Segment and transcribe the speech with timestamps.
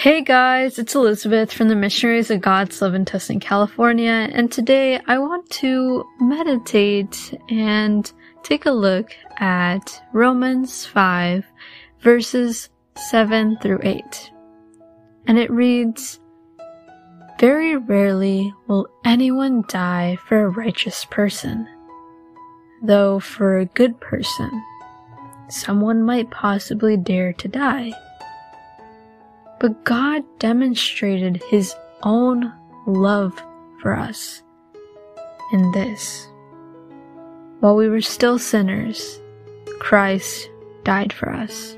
[0.00, 5.00] Hey guys, it's Elizabeth from the Missionaries of God's Love in Tustin, California, and today
[5.08, 8.08] I want to meditate and
[8.44, 11.44] take a look at Romans 5
[11.98, 12.68] verses
[13.10, 14.30] 7 through 8.
[15.26, 16.20] And it reads,
[17.40, 21.66] Very rarely will anyone die for a righteous person,
[22.84, 24.62] though for a good person,
[25.48, 27.92] someone might possibly dare to die.
[29.60, 32.52] But God demonstrated his own
[32.86, 33.34] love
[33.82, 34.42] for us
[35.52, 36.28] in this.
[37.60, 39.20] While we were still sinners,
[39.80, 40.48] Christ
[40.84, 41.76] died for us.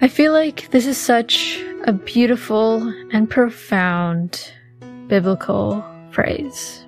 [0.00, 4.52] I feel like this is such a beautiful and profound
[5.08, 6.86] biblical phrase.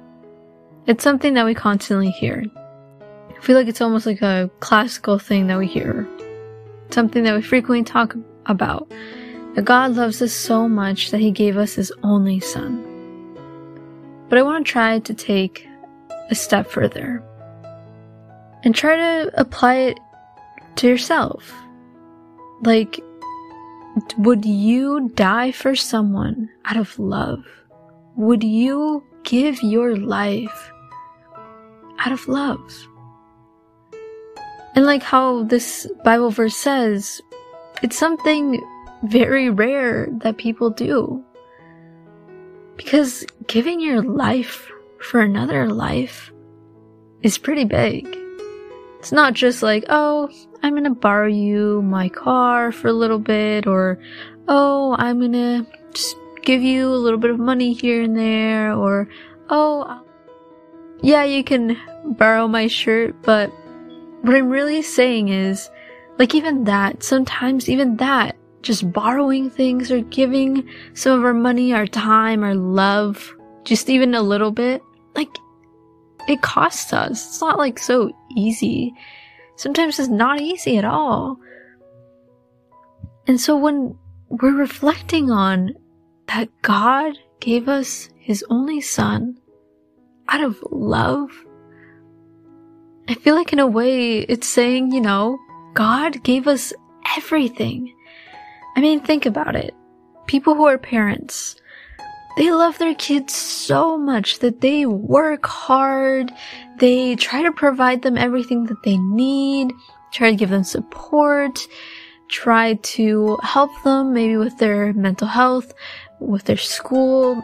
[0.86, 2.44] It's something that we constantly hear.
[3.36, 6.08] I feel like it's almost like a classical thing that we hear.
[6.90, 8.16] Something that we frequently talk
[8.48, 8.90] about
[9.54, 12.84] that God loves us so much that He gave us His only Son.
[14.28, 15.66] But I want to try to take
[16.30, 17.22] a step further
[18.64, 20.00] and try to apply it
[20.76, 21.52] to yourself.
[22.62, 23.00] Like,
[24.18, 27.44] would you die for someone out of love?
[28.16, 30.72] Would you give your life
[31.98, 32.88] out of love?
[34.74, 37.20] And like how this Bible verse says,
[37.82, 38.62] it's something
[39.02, 41.24] very rare that people do.
[42.76, 44.70] Because giving your life
[45.00, 46.32] for another life
[47.22, 48.06] is pretty big.
[48.98, 50.28] It's not just like, oh,
[50.62, 53.98] I'm gonna borrow you my car for a little bit, or
[54.48, 59.08] oh, I'm gonna just give you a little bit of money here and there, or
[59.50, 60.02] oh,
[61.00, 63.50] yeah, you can borrow my shirt, but
[64.22, 65.70] what I'm really saying is,
[66.18, 71.72] like even that, sometimes even that, just borrowing things or giving some of our money,
[71.72, 74.82] our time, our love, just even a little bit,
[75.14, 75.30] like
[76.28, 77.26] it costs us.
[77.26, 78.92] It's not like so easy.
[79.56, 81.38] Sometimes it's not easy at all.
[83.26, 83.96] And so when
[84.28, 85.74] we're reflecting on
[86.26, 89.38] that God gave us his only son
[90.28, 91.30] out of love,
[93.08, 95.38] I feel like in a way it's saying, you know,
[95.78, 96.72] God gave us
[97.16, 97.94] everything.
[98.74, 99.76] I mean, think about it.
[100.26, 101.54] People who are parents,
[102.36, 106.32] they love their kids so much that they work hard.
[106.78, 109.72] They try to provide them everything that they need,
[110.12, 111.60] try to give them support,
[112.26, 115.72] try to help them maybe with their mental health,
[116.18, 117.40] with their school.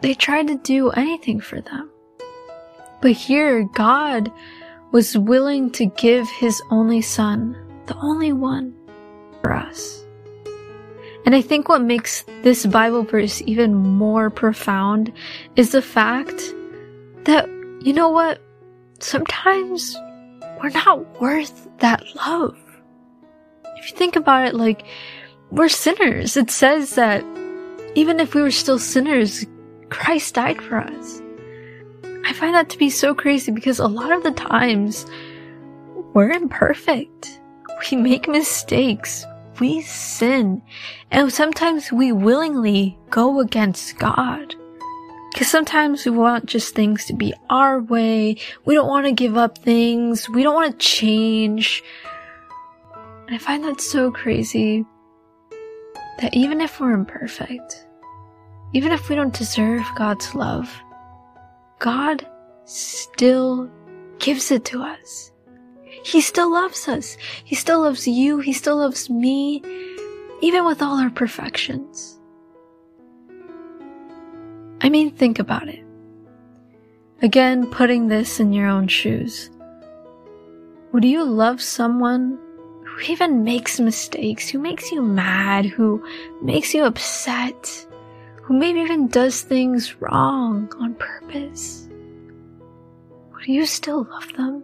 [0.00, 1.88] They try to do anything for them.
[3.00, 4.32] But here, God
[4.94, 7.56] was willing to give his only son,
[7.86, 8.72] the only one,
[9.42, 10.06] for us.
[11.26, 15.12] And I think what makes this Bible verse even more profound
[15.56, 16.40] is the fact
[17.24, 17.48] that,
[17.82, 18.40] you know what?
[19.00, 19.96] Sometimes
[20.62, 22.56] we're not worth that love.
[23.74, 24.86] If you think about it, like,
[25.50, 26.36] we're sinners.
[26.36, 27.24] It says that
[27.96, 29.44] even if we were still sinners,
[29.88, 31.20] Christ died for us.
[32.24, 35.06] I find that to be so crazy because a lot of the times
[36.14, 37.40] we're imperfect.
[37.90, 39.26] We make mistakes.
[39.60, 40.62] We sin.
[41.10, 44.54] And sometimes we willingly go against God.
[45.32, 48.36] Because sometimes we want just things to be our way.
[48.64, 50.28] We don't want to give up things.
[50.30, 51.82] We don't want to change.
[53.26, 54.84] And I find that so crazy
[56.20, 57.86] that even if we're imperfect,
[58.72, 60.72] even if we don't deserve God's love,
[61.78, 62.26] God
[62.64, 63.70] still
[64.18, 65.32] gives it to us.
[66.04, 67.16] He still loves us.
[67.44, 68.38] He still loves you.
[68.38, 69.62] He still loves me,
[70.40, 72.20] even with all our perfections.
[74.80, 75.84] I mean, think about it.
[77.22, 79.50] Again, putting this in your own shoes.
[80.92, 82.38] Would you love someone
[82.84, 86.04] who even makes mistakes, who makes you mad, who
[86.42, 87.86] makes you upset?
[88.44, 91.88] Who maybe even does things wrong on purpose,
[93.32, 94.62] would you still love them?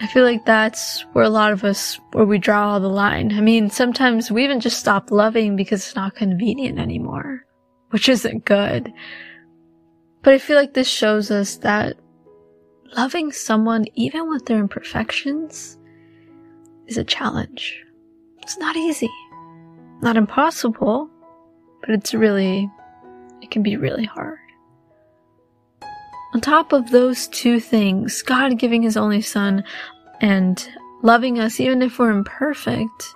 [0.00, 3.32] I feel like that's where a lot of us, where we draw the line.
[3.32, 7.46] I mean, sometimes we even just stop loving because it's not convenient anymore,
[7.88, 8.92] which isn't good.
[10.22, 11.96] But I feel like this shows us that
[12.94, 15.78] loving someone, even with their imperfections,
[16.86, 17.82] is a challenge.
[18.42, 19.10] It's not easy.
[20.00, 21.10] Not impossible,
[21.80, 22.70] but it's really,
[23.40, 24.38] it can be really hard.
[26.34, 29.64] On top of those two things, God giving his only son
[30.20, 30.68] and
[31.02, 33.14] loving us even if we're imperfect.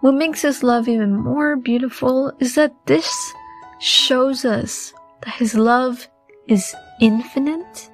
[0.00, 3.32] What makes his love even more beautiful is that this
[3.78, 4.92] shows us
[5.22, 6.08] that his love
[6.46, 7.90] is infinite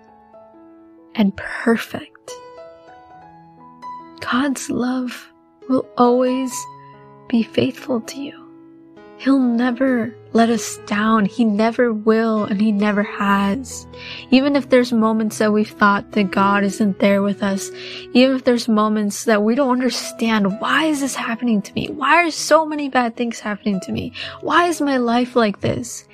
[1.14, 2.32] and perfect.
[4.20, 5.32] God's love
[5.68, 6.52] will always
[7.30, 8.36] be faithful to you.
[9.18, 11.26] He'll never let us down.
[11.26, 13.86] He never will and he never has.
[14.30, 17.70] Even if there's moments that we've thought that God isn't there with us,
[18.14, 21.88] even if there's moments that we don't understand, why is this happening to me?
[21.88, 24.12] Why are so many bad things happening to me?
[24.40, 26.08] Why is my life like this?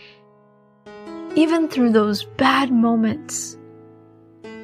[1.37, 3.57] Even through those bad moments,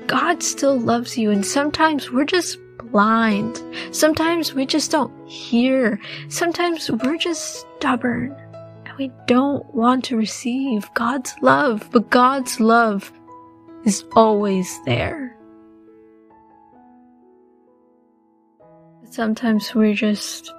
[0.08, 2.58] God still loves you and sometimes we're just
[2.92, 3.60] blind.
[3.90, 5.98] Sometimes we just don't hear.
[6.28, 8.36] Sometimes we're just stubborn
[8.84, 13.10] and we don't want to receive God's love, but God's love
[13.84, 15.36] is always there.
[19.10, 20.52] Sometimes we're just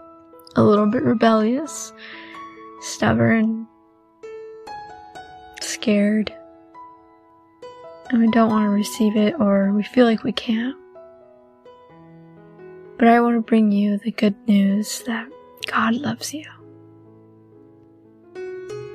[0.56, 1.94] a little bit rebellious,
[2.82, 3.68] stubborn,
[5.62, 6.32] scared,
[8.10, 10.76] and we don't want to receive it or we feel like we can't.
[13.04, 15.28] But I want to bring you the good news that
[15.66, 16.46] God loves you.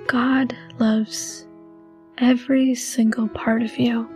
[0.06, 1.46] God loves
[2.16, 4.08] every single part of you,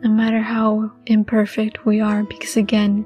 [0.00, 3.04] no matter how imperfect we are, because again,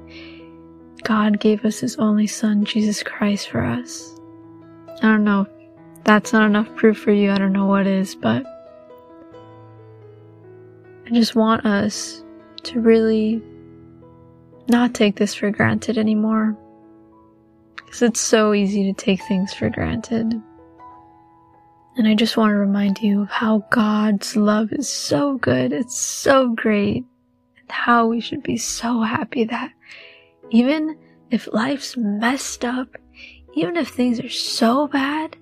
[1.01, 4.15] God gave us His only Son, Jesus Christ, for us.
[5.01, 5.47] I don't know if
[6.03, 8.45] that's not enough proof for you, I don't know what is, but
[11.07, 12.23] I just want us
[12.61, 13.41] to really
[14.67, 16.57] not take this for granted anymore.
[17.75, 20.41] Because it's so easy to take things for granted.
[21.95, 25.71] And I just want to remind you of how God's love is so good.
[25.71, 27.05] It's so great.
[27.59, 29.71] And how we should be so happy that
[30.49, 30.97] even
[31.29, 32.87] if life's messed up,
[33.55, 35.37] even if things are so bad,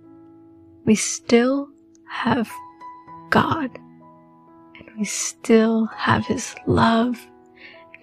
[0.85, 1.69] we still
[2.09, 2.50] have
[3.29, 3.69] God.
[4.77, 7.25] And we still have His love.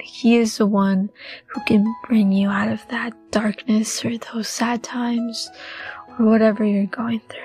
[0.02, 1.10] He is the one
[1.46, 5.50] who can bring you out of that darkness or those sad times
[6.08, 7.40] or whatever you're going through.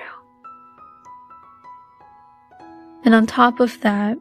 [3.04, 4.16] And on top of that,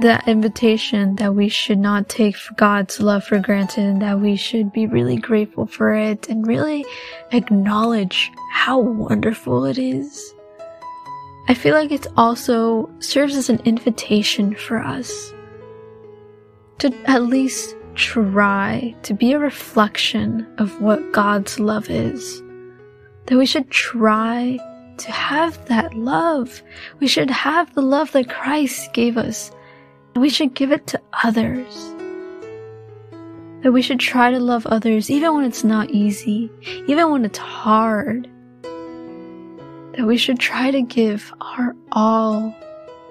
[0.00, 4.72] that invitation that we should not take God's love for granted and that we should
[4.72, 6.84] be really grateful for it and really
[7.30, 10.34] acknowledge how wonderful it is.
[11.48, 15.32] I feel like it also serves as an invitation for us
[16.82, 22.42] to at least try to be a reflection of what God's love is.
[23.26, 24.58] That we should try
[24.96, 26.60] to have that love.
[26.98, 29.52] We should have the love that Christ gave us.
[30.16, 31.94] And we should give it to others.
[33.62, 36.50] That we should try to love others even when it's not easy,
[36.88, 38.28] even when it's hard.
[39.92, 42.52] That we should try to give our all,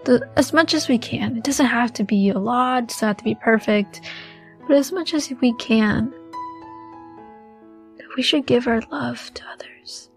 [0.06, 1.38] the, as much as we can.
[1.38, 4.02] It doesn't have to be a lot, it doesn't have to be perfect,
[4.68, 6.14] but as much as we can.
[8.18, 10.10] We should give our love to others.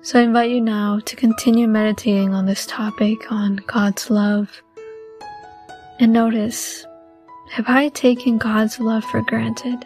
[0.00, 4.62] So I invite you now to continue meditating on this topic on God's love.
[6.00, 6.86] And notice,
[7.50, 9.84] have I taken God's love for granted?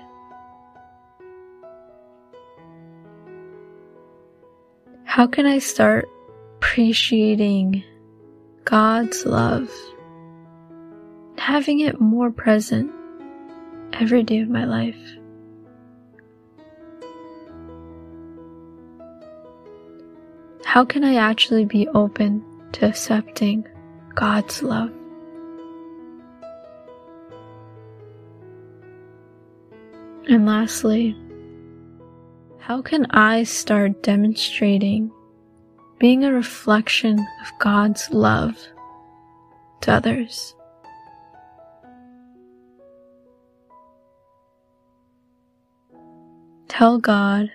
[5.05, 6.08] How can I start
[6.58, 7.82] appreciating
[8.69, 9.70] God's love,
[11.39, 12.93] having it more present
[13.94, 15.19] every day of my life?
[20.69, 23.67] how can I actually be open to accepting
[24.15, 24.93] God's love?
[30.29, 31.17] And lastly,
[32.58, 35.10] how can I start demonstrating
[35.98, 38.56] being a reflection of God's love
[39.82, 40.55] to others?
[46.69, 47.50] Tell God,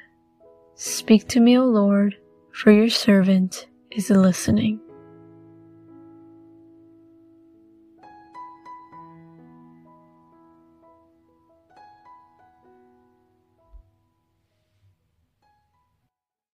[0.75, 2.17] Speak to me, O Lord
[2.53, 4.79] for your servant is listening.